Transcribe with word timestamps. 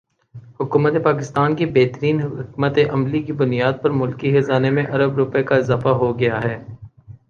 حکومت 0.59 0.93
پاکستان 1.03 1.55
کی 1.55 1.65
بہترین 1.75 2.21
حکمت 2.21 2.79
عملی 2.89 3.21
کی 3.23 3.33
بنیاد 3.43 3.73
پر 3.81 3.89
ملکی 4.01 4.37
خزانے 4.37 4.69
میں 4.71 4.85
ارب 4.93 5.17
روپے 5.17 5.43
کا 5.43 5.55
اضافہ 5.55 5.89
ہوگیا 6.01 6.43
ہے 6.43 6.57